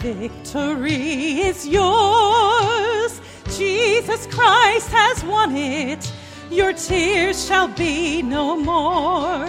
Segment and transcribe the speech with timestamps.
[0.00, 3.20] victory is yours.
[3.56, 6.10] Jesus Christ has won it.
[6.50, 9.48] Your tears shall be no more.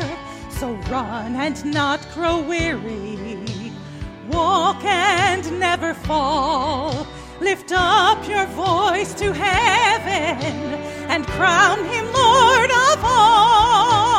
[0.49, 3.71] So run and not grow weary.
[4.29, 7.07] Walk and never fall.
[7.39, 10.37] Lift up your voice to heaven
[11.09, 14.10] and crown him Lord of all.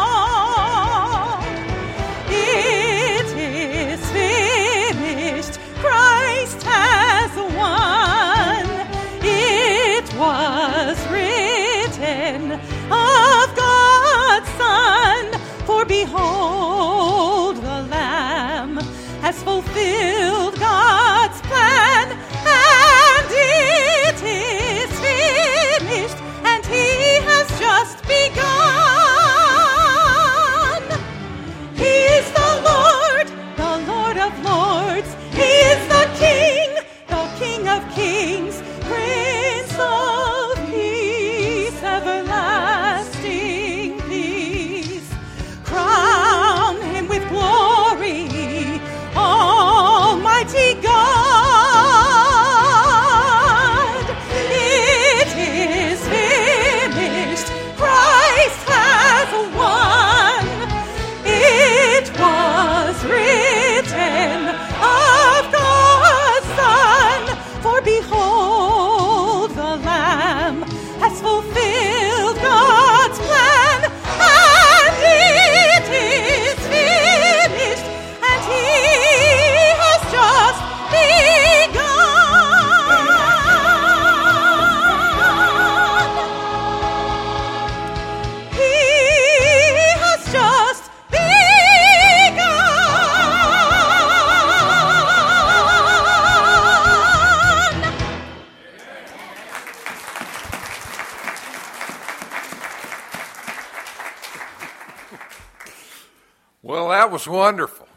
[107.27, 107.89] Wonderful.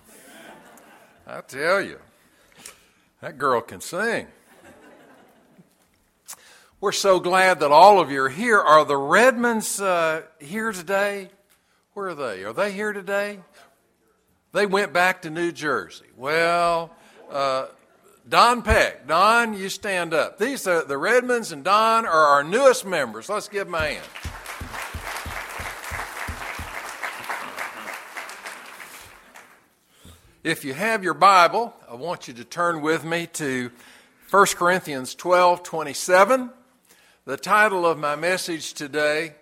[1.28, 2.00] I tell you,
[3.22, 4.28] that girl can sing.
[6.82, 8.60] We're so glad that all of you are here.
[8.60, 11.30] Are the Redmonds uh, here today?
[11.94, 12.44] Where are they?
[12.44, 13.40] Are they here today?
[14.52, 16.06] They went back to New Jersey.
[16.16, 16.92] Well,
[17.32, 17.68] uh,
[18.28, 19.08] Don Peck.
[19.08, 20.38] Don, you stand up.
[20.38, 23.30] These are the Redmonds and Don are our newest members.
[23.30, 24.06] Let's give them a hand.
[30.46, 33.72] If you have your Bible, I want you to turn with me to
[34.30, 36.52] 1 Corinthians 12 27.
[37.26, 39.34] The title of my message today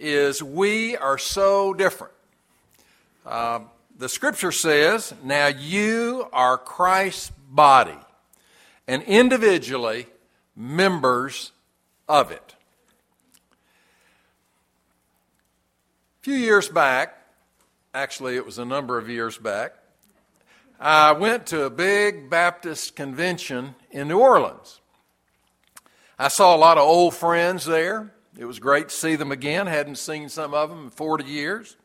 [0.00, 2.12] is We Are So Different.
[3.24, 3.60] Uh,
[3.96, 7.94] the scripture says, Now you are Christ's body,
[8.88, 10.08] and individually
[10.56, 11.52] members
[12.08, 12.56] of it.
[16.20, 17.16] A few years back,
[17.94, 19.74] actually, it was a number of years back,
[20.78, 24.80] I went to a big Baptist convention in New Orleans.
[26.18, 28.12] I saw a lot of old friends there.
[28.36, 29.66] It was great to see them again.
[29.66, 31.76] Hadn't seen some of them in 40 years.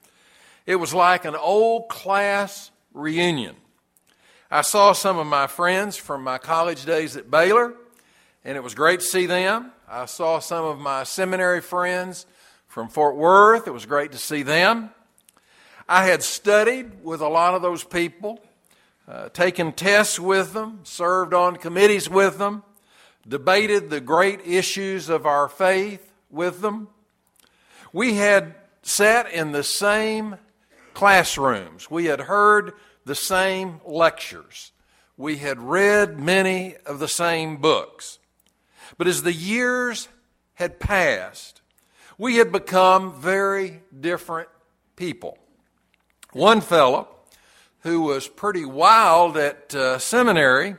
[0.65, 3.55] It was like an old class reunion.
[4.49, 7.73] I saw some of my friends from my college days at Baylor,
[8.43, 9.71] and it was great to see them.
[9.87, 12.25] I saw some of my seminary friends
[12.67, 13.67] from Fort Worth.
[13.67, 14.89] It was great to see them.
[15.87, 18.41] I had studied with a lot of those people
[19.11, 22.63] uh, taken tests with them, served on committees with them,
[23.27, 26.87] debated the great issues of our faith with them.
[27.91, 30.37] We had sat in the same
[30.93, 32.71] classrooms, we had heard
[33.03, 34.71] the same lectures,
[35.17, 38.17] we had read many of the same books.
[38.97, 40.07] But as the years
[40.53, 41.61] had passed,
[42.17, 44.47] we had become very different
[44.95, 45.37] people.
[46.31, 47.09] One fellow,
[47.81, 50.75] who was pretty wild at uh, seminary,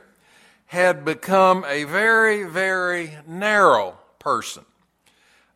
[0.65, 4.65] had become a very, very narrow person.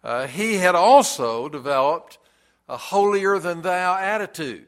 [0.04, 2.18] Uh, he had also developed
[2.70, 4.68] a holier than thou attitude.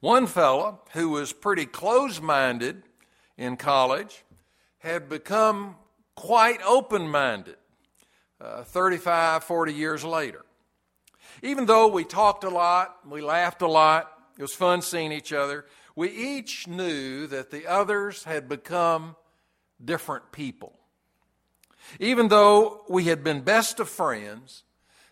[0.00, 2.82] One fellow who was pretty close minded
[3.36, 4.24] in college
[4.78, 5.76] had become
[6.14, 7.56] quite open minded
[8.40, 10.44] uh, 35, 40 years later.
[11.42, 15.32] Even though we talked a lot, we laughed a lot, it was fun seeing each
[15.32, 15.66] other.
[15.94, 19.16] We each knew that the others had become
[19.82, 20.74] different people.
[22.00, 24.64] Even though we had been best of friends,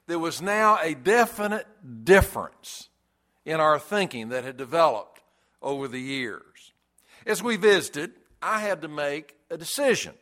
[0.06, 1.66] there was now a definite
[2.04, 2.88] difference
[3.44, 5.22] in our thinking that had developed
[5.62, 6.72] over the years.
[7.26, 8.12] As we visited,
[8.42, 10.14] I had to make a decision.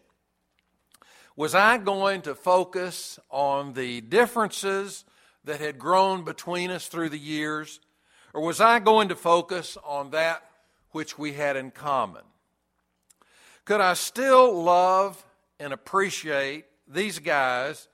[1.35, 5.05] Was I going to focus on the differences
[5.45, 7.81] that had grown between us through the years,
[8.35, 10.43] or was I going to focus on that
[10.91, 12.23] which we had in common?
[13.65, 15.25] Could I still love
[15.61, 17.89] and appreciate these guys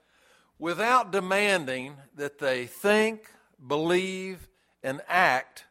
[0.59, 3.31] without demanding that they think,
[3.67, 4.49] believe,
[4.83, 5.65] and act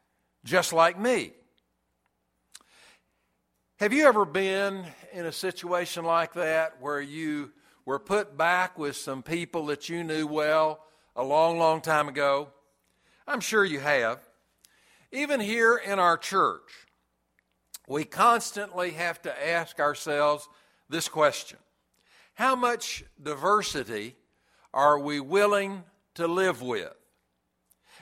[0.43, 1.33] just like me?
[3.79, 7.51] Have you ever been in a situation like that where you
[7.85, 10.83] were put back with some people that you knew well
[11.15, 12.49] a long, long time ago?
[13.27, 14.26] I'm sure you have.
[15.11, 16.87] Even here in our church,
[17.87, 20.47] we constantly have to ask ourselves
[20.89, 21.59] this question
[22.33, 24.15] How much diversity
[24.73, 25.83] are we willing
[26.15, 26.93] to live with?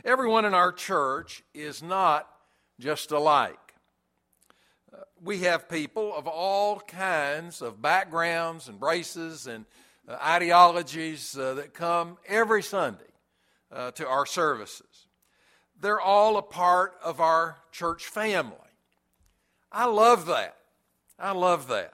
[0.04, 2.28] Everyone in our church is not
[2.80, 3.60] just alike.
[5.24, 9.66] We have people of all kinds of backgrounds and races and
[10.08, 13.04] uh, ideologies uh, that come every Sunday
[13.72, 14.95] uh, to our services.
[15.80, 18.56] They're all a part of our church family.
[19.72, 20.56] I love that.
[21.20, 21.94] I love that.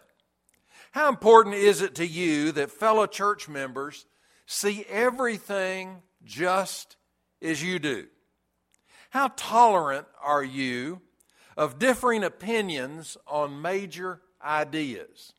[0.91, 4.05] How important is it to you that fellow church members
[4.45, 6.97] see everything just
[7.41, 8.07] as you do?
[9.09, 11.01] How tolerant are you
[11.57, 15.33] of differing opinions on major ideas?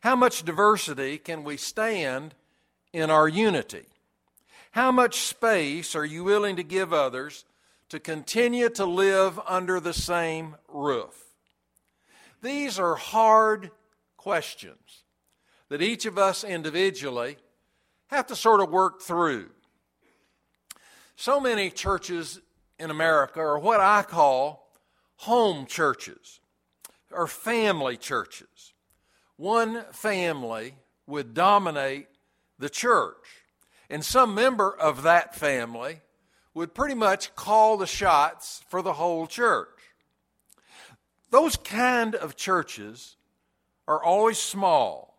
[0.00, 2.34] How much diversity can we stand
[2.92, 3.86] in our unity?
[4.78, 7.44] How much space are you willing to give others
[7.88, 11.34] to continue to live under the same roof?
[12.42, 13.72] These are hard
[14.16, 15.02] questions
[15.68, 17.38] that each of us individually
[18.06, 19.50] have to sort of work through.
[21.16, 22.40] So many churches
[22.78, 24.70] in America are what I call
[25.16, 26.38] home churches
[27.10, 28.74] or family churches.
[29.36, 30.76] One family
[31.08, 32.06] would dominate
[32.60, 33.37] the church,
[33.90, 36.00] and some member of that family
[36.54, 39.68] would pretty much call the shots for the whole church.
[41.30, 43.16] Those kind of churches
[43.86, 45.16] are always small.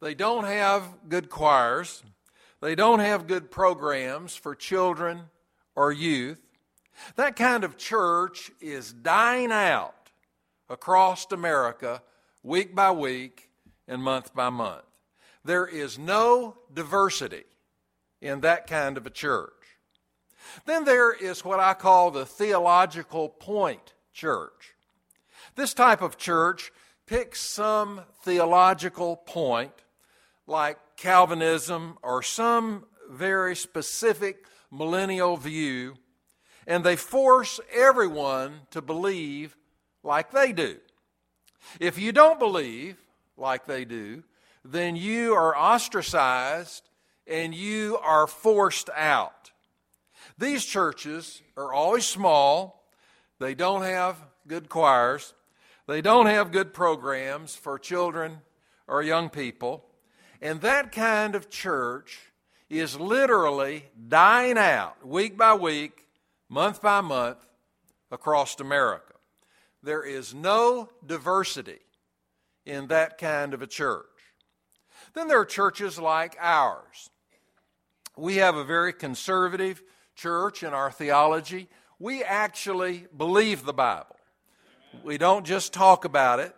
[0.00, 2.02] They don't have good choirs.
[2.60, 5.22] They don't have good programs for children
[5.74, 6.40] or youth.
[7.16, 10.10] That kind of church is dying out
[10.68, 12.02] across America
[12.42, 13.50] week by week
[13.88, 14.84] and month by month.
[15.44, 17.44] There is no diversity
[18.24, 19.52] in that kind of a church.
[20.64, 24.74] Then there is what I call the theological point church.
[25.56, 26.72] This type of church
[27.06, 29.72] picks some theological point,
[30.46, 35.96] like Calvinism or some very specific millennial view,
[36.66, 39.54] and they force everyone to believe
[40.02, 40.78] like they do.
[41.78, 42.96] If you don't believe
[43.36, 44.22] like they do,
[44.64, 46.88] then you are ostracized
[47.26, 49.50] and you are forced out.
[50.38, 52.84] These churches are always small,
[53.38, 54.16] they don't have
[54.46, 55.34] good choirs,
[55.86, 58.40] they don't have good programs for children
[58.86, 59.84] or young people.
[60.40, 62.32] And that kind of church
[62.68, 66.06] is literally dying out week by week,
[66.48, 67.38] month by month
[68.10, 69.14] across America.
[69.82, 71.80] There is no diversity
[72.64, 74.06] in that kind of a church.
[75.12, 77.10] Then there are churches like ours.
[78.16, 79.82] We have a very conservative
[80.14, 81.68] church in our theology.
[81.98, 84.16] We actually believe the Bible.
[85.02, 86.54] We don't just talk about it.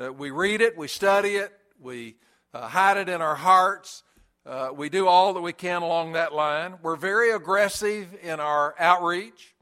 [0.00, 2.16] Uh, we read it, we study it, we
[2.54, 4.02] uh, hide it in our hearts.
[4.46, 6.76] Uh, we do all that we can along that line.
[6.82, 9.54] We're very aggressive in our outreach.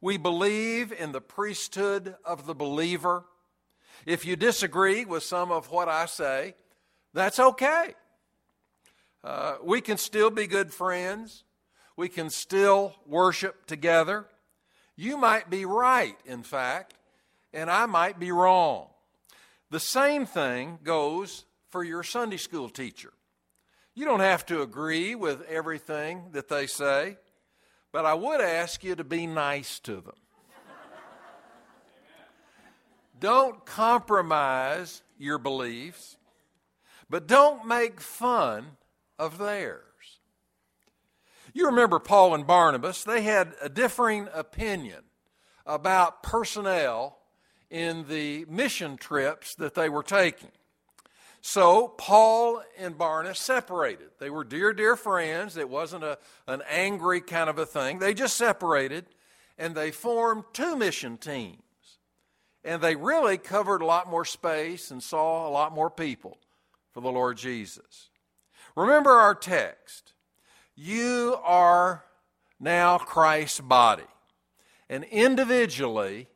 [0.00, 3.24] We believe in the priesthood of the believer.
[4.06, 6.54] If you disagree with some of what I say,
[7.12, 7.94] that's okay.
[9.22, 11.44] Uh, we can still be good friends.
[11.96, 14.26] We can still worship together.
[14.96, 16.94] You might be right, in fact,
[17.52, 18.88] and I might be wrong.
[19.70, 23.12] The same thing goes for your Sunday school teacher.
[23.94, 27.18] You don't have to agree with everything that they say,
[27.92, 30.14] but I would ask you to be nice to them.
[33.20, 36.16] don't compromise your beliefs,
[37.10, 38.76] but don't make fun
[39.20, 39.84] of theirs.
[41.52, 45.02] You remember Paul and Barnabas, they had a differing opinion
[45.66, 47.18] about personnel
[47.68, 50.50] in the mission trips that they were taking.
[51.42, 54.08] So Paul and Barnabas separated.
[54.18, 55.56] They were dear, dear friends.
[55.56, 57.98] It wasn't a, an angry kind of a thing.
[57.98, 59.06] They just separated
[59.58, 61.62] and they formed two mission teams.
[62.64, 66.38] and they really covered a lot more space and saw a lot more people
[66.92, 68.10] for the Lord Jesus.
[68.76, 70.12] Remember our text.
[70.74, 72.04] You are
[72.58, 74.04] now Christ's body,
[74.88, 76.28] and individually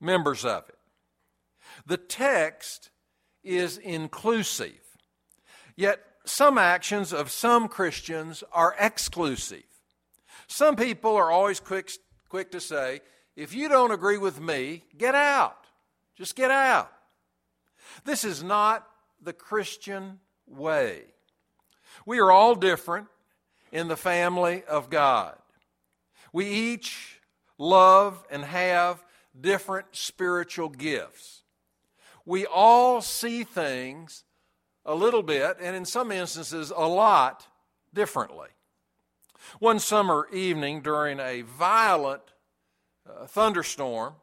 [0.00, 0.78] members of it.
[1.86, 2.90] The text
[3.42, 4.80] is inclusive,
[5.76, 9.64] yet some actions of some Christians are exclusive.
[10.46, 11.90] Some people are always quick,
[12.28, 13.00] quick to say,
[13.36, 15.56] if you don't agree with me, get out.
[16.14, 16.92] Just get out.
[18.04, 18.86] This is not
[19.20, 21.02] the Christian way.
[22.06, 23.08] We are all different
[23.70, 25.36] in the family of God.
[26.32, 27.20] We each
[27.58, 29.04] love and have
[29.38, 31.42] different spiritual gifts.
[32.24, 34.24] We all see things
[34.84, 37.46] a little bit, and in some instances, a lot
[37.94, 38.48] differently.
[39.58, 42.22] One summer evening during a violent
[43.08, 44.14] uh, thunderstorm,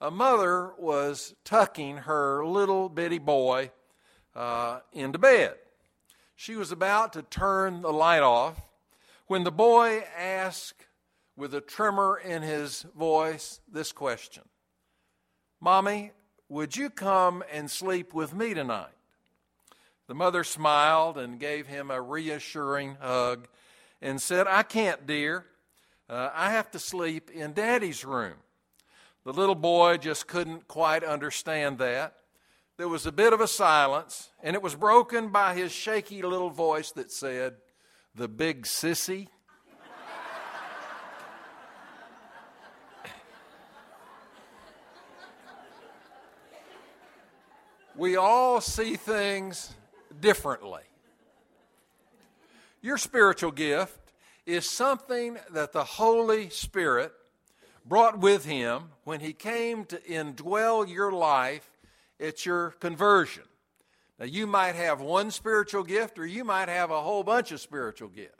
[0.00, 3.70] a mother was tucking her little bitty boy
[4.34, 5.54] uh, into bed.
[6.40, 8.58] She was about to turn the light off
[9.26, 10.86] when the boy asked,
[11.36, 14.44] with a tremor in his voice, this question
[15.60, 16.12] Mommy,
[16.48, 18.96] would you come and sleep with me tonight?
[20.06, 23.46] The mother smiled and gave him a reassuring hug
[24.00, 25.44] and said, I can't, dear.
[26.08, 28.36] Uh, I have to sleep in Daddy's room.
[29.24, 32.16] The little boy just couldn't quite understand that.
[32.80, 36.48] There was a bit of a silence, and it was broken by his shaky little
[36.48, 37.56] voice that said,
[38.14, 39.28] The big sissy.
[47.94, 49.74] we all see things
[50.18, 50.84] differently.
[52.80, 54.14] Your spiritual gift
[54.46, 57.12] is something that the Holy Spirit
[57.84, 61.70] brought with him when he came to indwell your life
[62.20, 63.44] it's your conversion.
[64.18, 67.60] Now, you might have one spiritual gift or you might have a whole bunch of
[67.60, 68.34] spiritual gifts.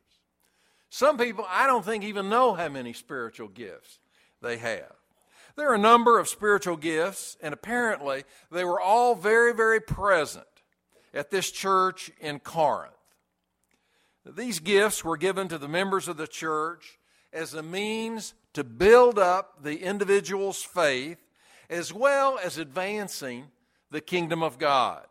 [0.91, 3.99] Some people, I don't think, even know how many spiritual gifts
[4.43, 4.93] they have.
[5.57, 10.45] There are a number of spiritual gifts, and apparently they were all very, very present
[11.15, 12.95] at this church in Corinth.
[14.27, 16.99] These gifts were given to the members of the church
[17.33, 21.19] as a means to build up the individual's faith
[21.69, 23.47] as well as advancing
[23.91, 25.07] the kingdom of God.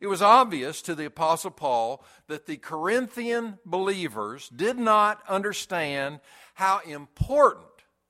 [0.00, 6.20] It was obvious to the Apostle Paul that the Corinthian believers did not understand
[6.54, 7.66] how important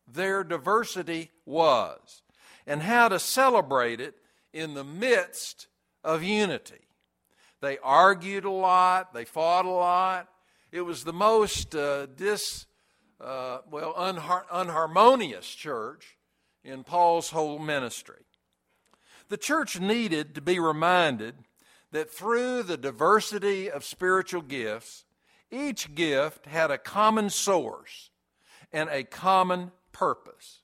[0.07, 2.23] their diversity was
[2.67, 4.17] and how to celebrate it
[4.53, 5.67] in the midst
[6.05, 6.87] of unity.
[7.61, 10.29] They argued a lot, they fought a lot.
[10.71, 12.67] It was the most uh, dis,
[13.21, 16.17] uh, well, unhar- unharmonious church
[16.65, 18.25] in Paul's whole ministry.
[19.33, 21.37] The church needed to be reminded
[21.91, 25.07] that through the diversity of spiritual gifts,
[25.51, 28.11] each gift had a common source
[28.75, 30.61] and a common purpose.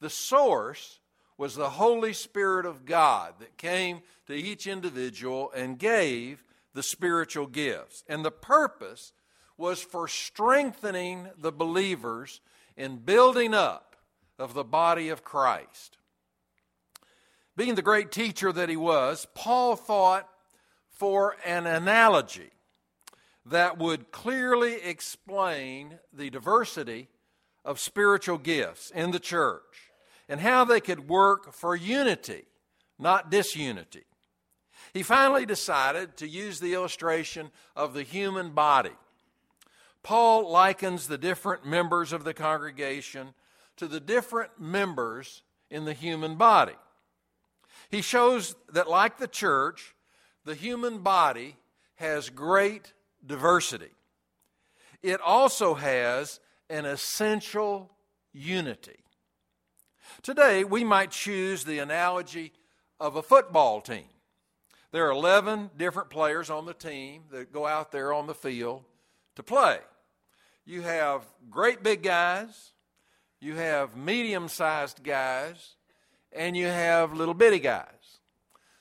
[0.00, 0.98] The source
[1.36, 6.42] was the Holy Spirit of God that came to each individual and gave
[6.74, 8.02] the spiritual gifts.
[8.08, 9.12] And the purpose
[9.56, 12.40] was for strengthening the believers
[12.76, 13.94] in building up
[14.40, 15.97] of the body of Christ.
[17.58, 20.28] Being the great teacher that he was, Paul thought
[20.92, 22.50] for an analogy
[23.44, 27.08] that would clearly explain the diversity
[27.64, 29.90] of spiritual gifts in the church
[30.28, 32.44] and how they could work for unity,
[32.96, 34.04] not disunity.
[34.94, 38.94] He finally decided to use the illustration of the human body.
[40.04, 43.34] Paul likens the different members of the congregation
[43.78, 46.76] to the different members in the human body.
[47.88, 49.94] He shows that, like the church,
[50.44, 51.56] the human body
[51.96, 52.92] has great
[53.24, 53.90] diversity.
[55.02, 57.90] It also has an essential
[58.32, 59.04] unity.
[60.22, 62.52] Today, we might choose the analogy
[63.00, 64.04] of a football team.
[64.90, 68.84] There are 11 different players on the team that go out there on the field
[69.36, 69.78] to play.
[70.64, 72.72] You have great big guys,
[73.40, 75.76] you have medium sized guys,
[76.32, 78.18] and you have little bitty guys.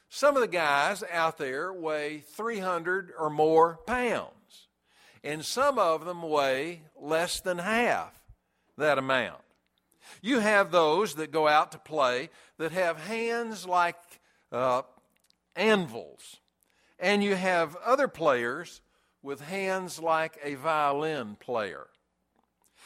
[0.10, 4.68] Some of the guys out there weigh 300 or more pounds,
[5.24, 8.14] and some of them weigh less than half
[8.78, 9.42] that amount.
[10.22, 13.98] You have those that go out to play that have hands like
[14.52, 14.84] uh,
[15.56, 16.38] anvils,
[17.00, 18.82] and you have other players
[19.22, 21.88] with hands like a violin player.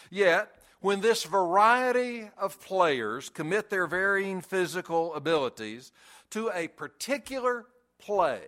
[0.09, 5.91] Yet, When this variety of players commit their varying physical abilities
[6.31, 7.67] to a particular
[7.99, 8.41] play,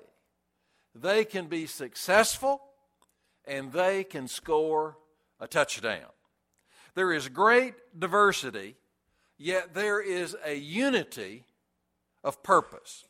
[0.95, 2.61] they can be successful
[3.45, 4.97] and they can score
[5.39, 6.09] a touchdown.
[6.95, 8.77] There is great diversity,
[9.37, 11.45] yet there is a unity
[12.23, 13.05] of purpose.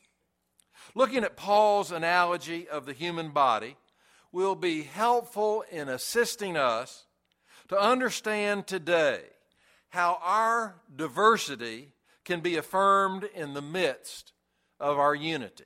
[0.94, 3.76] Looking at Paul's analogy of the human body
[4.32, 7.06] will be helpful in assisting us
[7.68, 9.20] to understand today
[9.90, 11.92] how our diversity
[12.24, 14.32] can be affirmed in the midst
[14.80, 15.64] of our unity.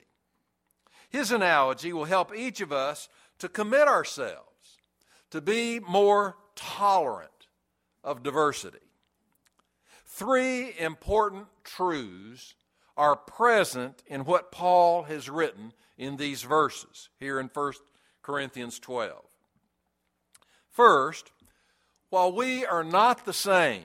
[1.09, 4.45] His analogy will help each of us to commit ourselves
[5.31, 7.47] to be more tolerant
[8.03, 8.77] of diversity.
[10.05, 12.55] Three important truths
[12.97, 17.73] are present in what Paul has written in these verses here in 1
[18.21, 19.23] Corinthians 12.
[20.69, 21.31] First,
[22.09, 23.83] while we are not the same,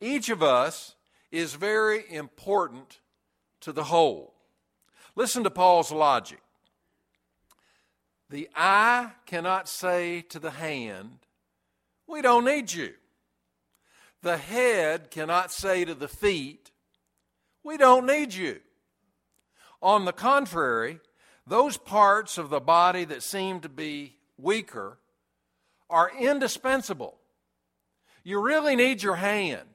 [0.00, 0.94] each of us
[1.30, 3.00] is very important
[3.60, 4.34] to the whole.
[5.14, 6.40] Listen to Paul's logic.
[8.30, 11.18] The eye cannot say to the hand,
[12.06, 12.94] We don't need you.
[14.22, 16.70] The head cannot say to the feet,
[17.62, 18.60] We don't need you.
[19.82, 21.00] On the contrary,
[21.46, 24.98] those parts of the body that seem to be weaker
[25.90, 27.18] are indispensable.
[28.22, 29.68] You really need your hand.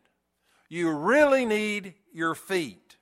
[0.69, 2.97] You really need your feet.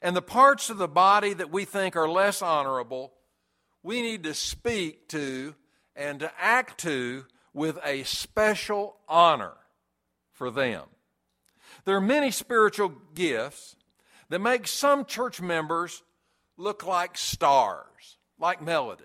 [0.00, 3.12] And the parts of the body that we think are less honorable,
[3.82, 5.54] we need to speak to
[5.94, 9.54] and to act to with a special honor
[10.32, 10.84] for them.
[11.84, 13.76] There are many spiritual gifts
[14.28, 16.02] that make some church members
[16.56, 19.04] look like stars, like Melody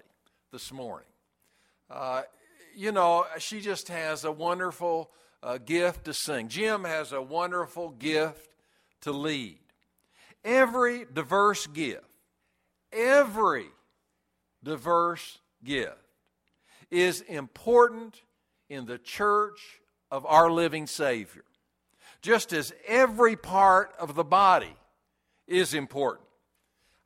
[0.52, 1.08] this morning.
[1.90, 2.24] Uh,
[2.76, 5.12] you know, she just has a wonderful
[5.42, 6.48] uh, gift to sing.
[6.48, 8.50] Jim has a wonderful gift
[9.02, 9.60] to lead.
[10.44, 12.06] Every diverse gift,
[12.92, 13.68] every
[14.64, 15.98] diverse gift
[16.92, 18.22] is important
[18.70, 21.44] in the church of our living Savior.
[22.22, 24.76] Just as every part of the body
[25.48, 26.28] is important.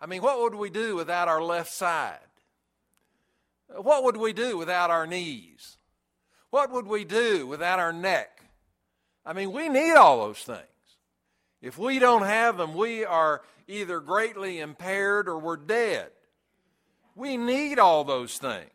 [0.02, 2.20] I mean, what would we do without our left side?
[3.76, 5.78] What would we do without our knees?
[6.50, 8.44] What would we do without our neck?
[9.26, 10.64] I mean, we need all those things.
[11.62, 16.10] If we don't have them, we are either greatly impaired or we're dead.
[17.16, 18.70] We need all those things.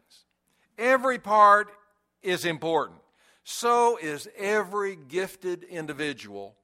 [0.78, 1.70] Every part
[2.22, 3.00] is important
[3.44, 6.56] so is every gifted individual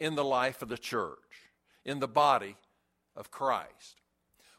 [0.00, 1.18] in the life of the church,
[1.84, 2.56] in the body
[3.16, 4.00] of Christ.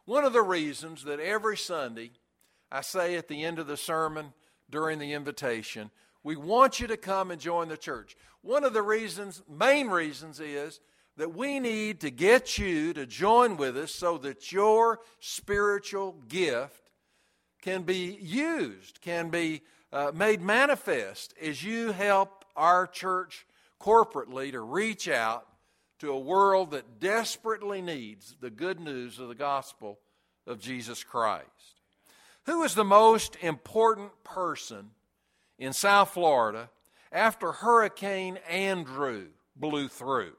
[0.06, 2.12] One of the reasons that every Sunday
[2.72, 4.34] I say at the end of the sermon
[4.70, 5.92] during the invitation,
[6.24, 8.16] we want you to come and join the church.
[8.42, 10.80] One of the reasons, main reasons, is
[11.18, 16.90] that we need to get you to join with us so that your spiritual gift
[17.62, 23.46] can be used, can be uh, made manifest as you help our church
[23.80, 25.46] corporately to reach out
[26.00, 30.00] to a world that desperately needs the good news of the gospel
[30.48, 31.81] of Jesus Christ.
[32.46, 34.92] Who is the most important person
[35.60, 36.70] in South Florida
[37.12, 40.34] after Hurricane Andrew blew through?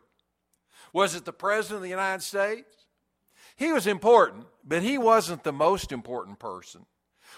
[0.93, 2.87] Was it the President of the United States?
[3.57, 6.87] He was important, but he wasn't the most important person.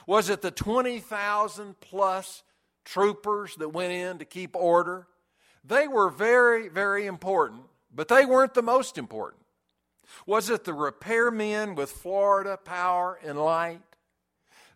[0.07, 2.43] Was it the 20,000 plus
[2.85, 5.07] troopers that went in to keep order?
[5.63, 7.63] They were very, very important,
[7.95, 9.43] but they weren't the most important.
[10.27, 13.81] Was it the repairmen with Florida Power and Light?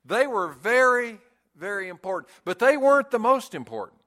[0.08, 1.18] They were very,
[1.54, 4.00] very important, but they weren't the most important.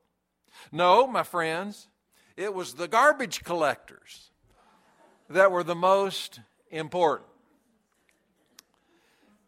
[0.72, 1.88] No, my friends,
[2.36, 4.32] it was the garbage collectors
[5.30, 6.40] that were the most
[6.72, 7.30] important.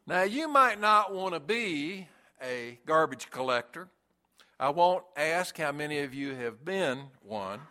[0.05, 2.07] Now, you might not want to be
[2.41, 3.87] a garbage collector.
[4.59, 7.61] I won't ask how many of you have been one.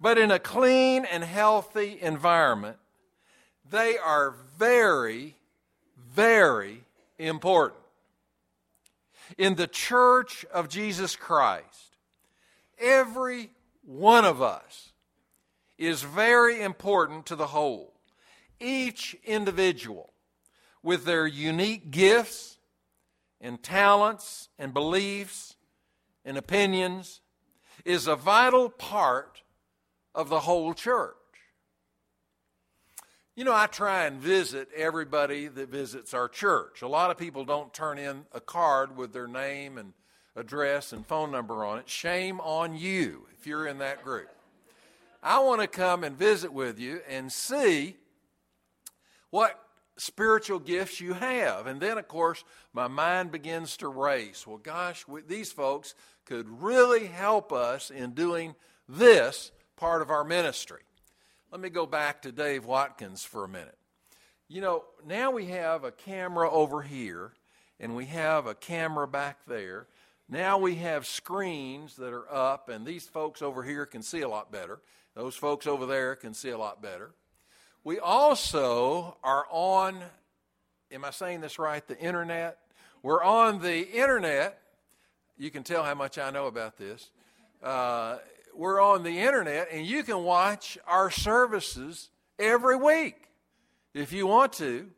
[0.00, 2.76] But in a clean and healthy environment,
[3.70, 5.36] they are very,
[6.12, 6.82] very
[7.18, 7.83] important.
[9.38, 11.96] In the church of Jesus Christ,
[12.78, 13.50] every
[13.82, 14.92] one of us
[15.78, 17.94] is very important to the whole.
[18.60, 20.12] Each individual
[20.82, 22.58] with their unique gifts
[23.40, 25.56] and talents and beliefs
[26.24, 27.20] and opinions
[27.84, 29.42] is a vital part
[30.14, 31.16] of the whole church.
[33.36, 36.82] You know, I try and visit everybody that visits our church.
[36.82, 39.92] A lot of people don't turn in a card with their name and
[40.36, 41.88] address and phone number on it.
[41.88, 44.28] Shame on you if you're in that group.
[45.20, 47.96] I want to come and visit with you and see
[49.30, 49.58] what
[49.96, 51.66] spiritual gifts you have.
[51.66, 54.46] And then, of course, my mind begins to race.
[54.46, 58.54] Well, gosh, we, these folks could really help us in doing
[58.88, 60.82] this part of our ministry.
[61.54, 63.78] Let me go back to Dave Watkins for a minute.
[64.48, 67.30] You know, now we have a camera over here,
[67.78, 69.86] and we have a camera back there.
[70.28, 74.28] Now we have screens that are up, and these folks over here can see a
[74.28, 74.80] lot better.
[75.14, 77.12] Those folks over there can see a lot better.
[77.84, 80.02] We also are on,
[80.90, 81.86] am I saying this right?
[81.86, 82.58] The internet.
[83.00, 84.60] We're on the internet.
[85.38, 87.10] You can tell how much I know about this.
[87.62, 88.16] Uh,
[88.56, 93.28] we're on the internet, and you can watch our services every week
[93.94, 94.88] if you want to.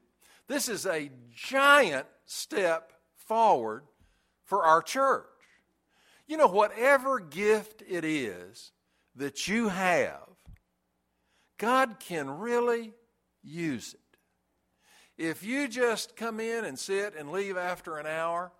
[0.48, 3.82] This is a giant step forward
[4.44, 5.26] for our church.
[6.26, 8.72] You know, whatever gift it is
[9.16, 10.26] that you have,
[11.58, 12.94] God can really
[13.42, 14.00] use it.
[15.18, 18.52] If you just come in and sit and leave after an hour,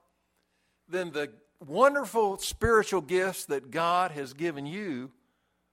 [0.89, 1.31] then the
[1.61, 5.13] wonderful spiritual gifts that God has given you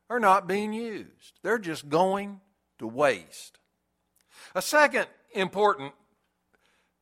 [0.10, 1.40] are not being used.
[1.42, 2.40] They're just going
[2.80, 3.60] to waste.
[4.56, 5.94] A second important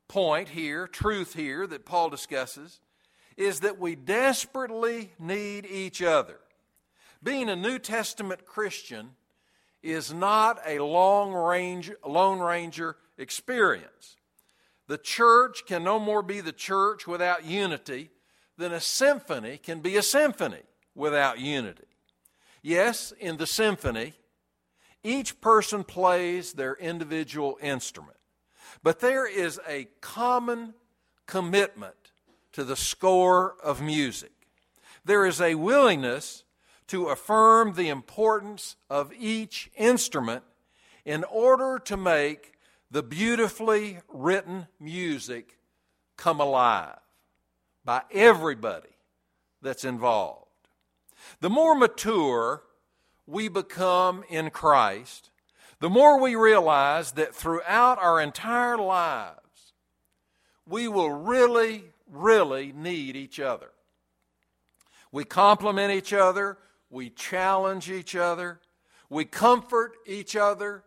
[0.07, 2.79] point here, truth here, that Paul discusses
[3.37, 6.39] is that we desperately need each other.
[7.23, 9.11] Being a New Testament Christian
[9.81, 14.17] is not a long range, Lone Ranger experience.
[14.87, 18.09] The church can no more be the church without unity
[18.61, 20.61] than a symphony can be a symphony
[20.95, 21.87] without unity.
[22.61, 24.13] Yes, in the symphony,
[25.03, 28.17] each person plays their individual instrument,
[28.83, 30.75] but there is a common
[31.25, 31.95] commitment
[32.51, 34.31] to the score of music.
[35.03, 36.43] There is a willingness
[36.87, 40.43] to affirm the importance of each instrument
[41.03, 42.53] in order to make
[42.91, 45.57] the beautifully written music
[46.15, 46.99] come alive
[47.83, 48.89] by everybody
[49.61, 50.47] that's involved.
[51.39, 52.63] The more mature
[53.27, 55.29] we become in Christ,
[55.79, 59.73] the more we realize that throughout our entire lives,
[60.67, 63.71] we will really, really need each other.
[65.11, 66.57] We complement each other,
[66.89, 68.59] we challenge each other,
[69.09, 70.83] we comfort each other,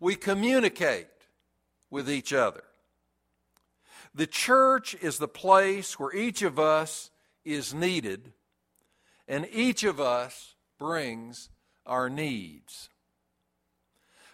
[0.00, 1.08] we communicate
[1.90, 2.62] with each other.
[4.16, 7.10] The church is the place where each of us
[7.44, 8.32] is needed,
[9.28, 11.50] and each of us brings
[11.84, 12.88] our needs.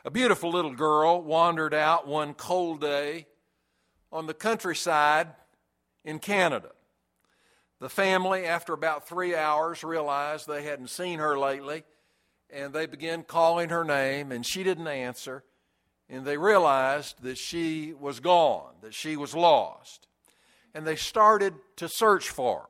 [0.04, 3.26] A beautiful little girl wandered out one cold day
[4.12, 5.30] on the countryside
[6.04, 6.70] in Canada.
[7.80, 11.82] The family, after about three hours, realized they hadn't seen her lately,
[12.50, 15.42] and they began calling her name, and she didn't answer.
[16.12, 20.06] And they realized that she was gone, that she was lost.
[20.74, 22.66] And they started to search for her.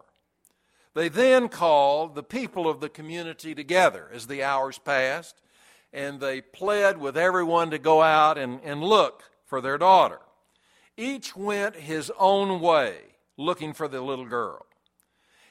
[0.94, 5.40] They then called the people of the community together as the hours passed,
[5.92, 10.20] and they pled with everyone to go out and, and look for their daughter.
[10.96, 12.98] Each went his own way
[13.36, 14.66] looking for the little girl.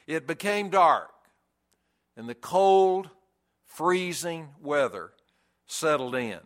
[0.06, 1.12] It became dark,
[2.16, 3.10] and the cold,
[3.66, 5.10] freezing weather
[5.66, 6.40] settled in.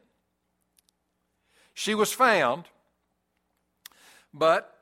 [1.79, 2.65] She was found,
[4.33, 4.75] but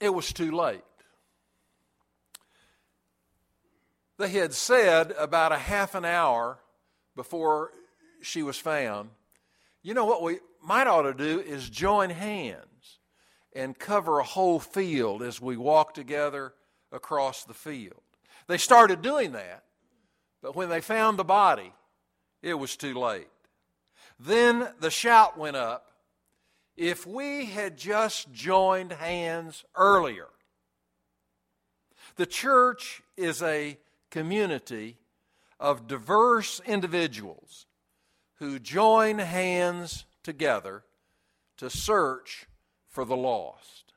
[0.00, 0.80] it was too late.
[4.16, 6.58] They had said about a half an hour
[7.14, 7.70] before
[8.22, 9.10] she was found,
[9.82, 12.98] you know what we might ought to do is join hands
[13.54, 16.54] and cover a whole field as we walk together
[16.90, 18.00] across the field.
[18.46, 19.64] They started doing that,
[20.40, 21.74] but when they found the body,
[22.40, 23.28] it was too late.
[24.18, 25.92] Then the shout went up
[26.76, 30.28] if we had just joined hands earlier.
[32.16, 33.78] The church is a
[34.10, 34.98] community
[35.58, 37.66] of diverse individuals
[38.38, 40.84] who join hands together
[41.56, 42.46] to search
[42.88, 43.92] for the lost.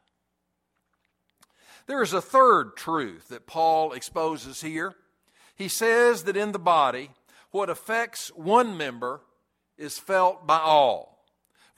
[1.88, 4.96] There is a third truth that Paul exposes here.
[5.56, 7.12] He says that in the body,
[7.52, 9.22] what affects one member
[9.78, 11.19] is felt by all.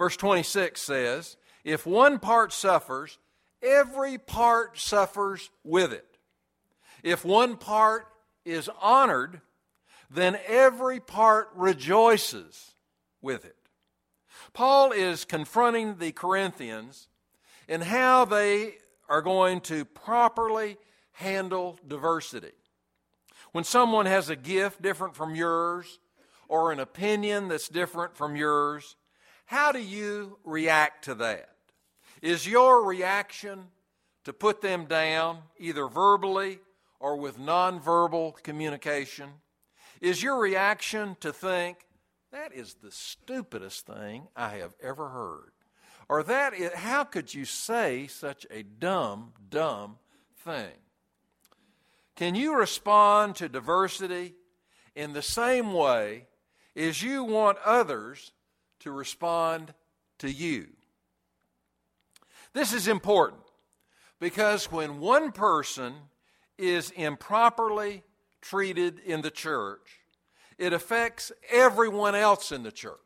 [0.02, 3.20] Verse 26 says, If one part suffers,
[3.62, 6.18] every part suffers with it.
[7.04, 8.08] If one part
[8.44, 9.42] is honored,
[10.10, 12.74] then every part rejoices
[13.22, 13.56] with it.
[14.54, 17.08] Paul is confronting the Corinthians
[17.68, 20.78] in how they are going to properly
[21.12, 22.54] handle diversity?
[23.52, 26.00] When someone has a gift different from yours
[26.48, 28.96] or an opinion that's different from yours,
[29.52, 31.50] how do you react to that?
[32.22, 33.66] Is your reaction
[34.24, 36.60] to put them down, either verbally
[37.02, 39.28] or with nonverbal communication?
[40.00, 41.80] Is your reaction to think,
[42.32, 45.52] that is the stupidest thing I have ever heard?
[46.08, 49.98] Or that is, how could you say such a dumb, dumb
[50.46, 50.72] thing?
[52.16, 54.34] Can you respond to diversity
[54.96, 56.28] in the same way
[56.74, 58.32] as you want others
[58.82, 59.74] to respond
[60.20, 60.68] to you?
[62.54, 63.42] This is important
[64.20, 65.94] because when one person
[66.58, 68.04] is improperly
[68.42, 70.00] treated in the church,
[70.58, 73.00] it affects everyone else in the church.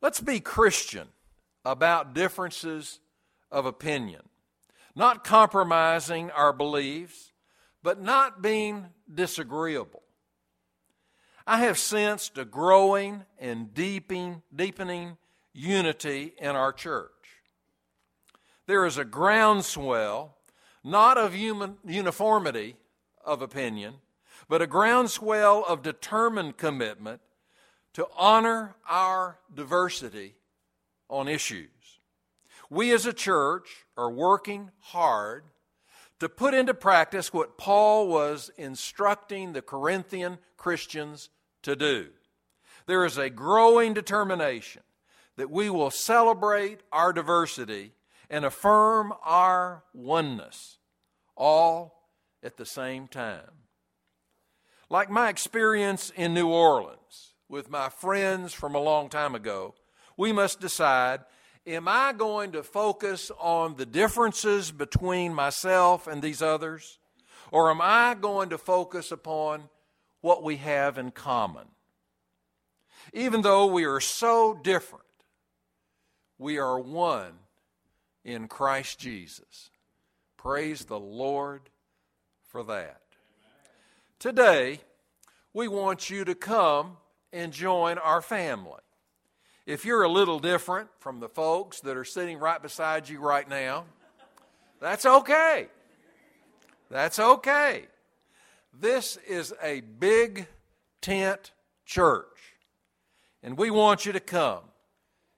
[0.00, 1.08] Let's be Christian
[1.64, 3.00] about differences
[3.50, 4.22] of opinion,
[4.94, 7.32] not compromising our beliefs,
[7.82, 10.02] but not being disagreeable.
[11.46, 15.16] I have sensed a growing and deepening, deepening
[15.52, 17.12] unity in our church.
[18.66, 20.36] There is a groundswell,
[20.82, 22.76] not of human uniformity
[23.24, 23.94] of opinion,
[24.48, 27.20] but a groundswell of determined commitment
[27.94, 30.34] to honor our diversity
[31.08, 31.68] on issues.
[32.68, 35.44] We as a church are working hard
[36.18, 41.30] to put into practice what Paul was instructing the Corinthian Christians
[41.66, 42.06] to do.
[42.86, 44.82] There is a growing determination
[45.36, 47.92] that we will celebrate our diversity
[48.30, 50.78] and affirm our oneness
[51.36, 52.08] all
[52.44, 53.50] at the same time.
[54.88, 59.74] Like my experience in New Orleans with my friends from a long time ago,
[60.16, 61.20] we must decide
[61.66, 67.00] am I going to focus on the differences between myself and these others,
[67.50, 69.68] or am I going to focus upon
[70.26, 71.68] what we have in common?
[73.12, 75.04] Even though we are so different,
[76.36, 77.30] we are one
[78.24, 79.70] in Christ Jesus.
[80.36, 81.70] Praise the Lord
[82.48, 83.02] for that.
[84.18, 84.80] Today,
[85.54, 86.96] we want you to come
[87.32, 88.82] and join our family.
[89.64, 93.48] If you're a little different from the folks that are sitting right beside you right
[93.48, 93.84] now,
[94.80, 95.68] that's okay.
[96.90, 97.86] That's okay.
[98.78, 100.46] This is a big
[101.00, 101.52] tent
[101.86, 102.56] church,
[103.42, 104.60] and we want you to come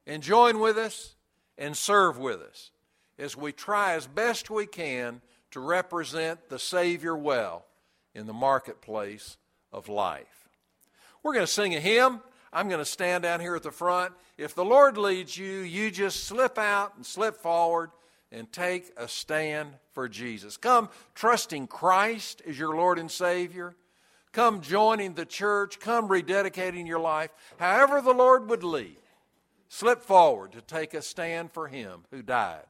[0.09, 1.14] and join with us
[1.57, 2.72] and serve with us
[3.16, 5.20] as we try as best we can
[5.53, 7.64] to represent the Savior well
[8.12, 9.37] in the marketplace
[9.72, 10.48] of life.
[11.22, 12.20] We're going to sing a hymn.
[12.53, 14.14] I'm going to stand down here at the front.
[14.37, 17.90] If the Lord leads you, you just slip out and slip forward
[18.31, 20.57] and take a stand for Jesus.
[20.57, 23.75] Come trusting Christ as your Lord and Savior.
[24.33, 25.81] Come joining the church.
[25.81, 27.31] Come rededicating your life.
[27.59, 28.99] However, the Lord would lead
[29.69, 32.67] slip forward to take a stand for him who died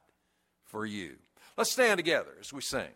[0.65, 1.17] for you.
[1.57, 2.91] Let's stand together as we sing.